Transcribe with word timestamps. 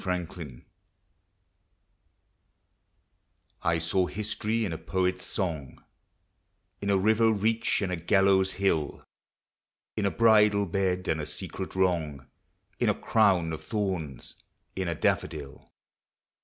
SYMBOLS 0.03 0.61
I 3.61 3.77
saw 3.77 4.07
history 4.07 4.65
in 4.65 4.73
a 4.73 4.77
poet's 4.79 5.23
song, 5.23 5.83
In 6.81 6.89
a 6.89 6.97
river 6.97 7.31
reach 7.31 7.83
and 7.83 7.91
a 7.91 7.95
gallows 7.97 8.53
hill, 8.53 9.03
In 9.95 10.07
a 10.07 10.09
bridal 10.09 10.65
bed, 10.65 11.07
and 11.07 11.21
a 11.21 11.27
secret 11.27 11.75
wrong, 11.75 12.25
In 12.79 12.89
a 12.89 12.95
crown 12.95 13.53
of 13.53 13.63
thorns: 13.63 14.37
in 14.75 14.87
a 14.87 14.95
daffodil. 14.95 15.71